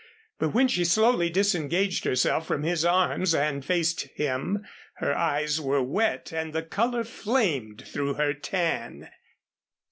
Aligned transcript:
But 0.39 0.49
when 0.55 0.67
she 0.67 0.83
slowly 0.83 1.29
disengaged 1.29 2.05
herself 2.05 2.47
from 2.47 2.63
his 2.63 2.83
arms 2.83 3.35
and 3.35 3.63
faced 3.63 4.07
him 4.15 4.65
her 4.95 5.15
eyes 5.15 5.61
were 5.61 5.83
wet 5.83 6.33
and 6.33 6.53
the 6.53 6.63
color 6.63 7.03
flamed 7.03 7.83
through 7.85 8.15
her 8.15 8.33
tan. 8.33 9.11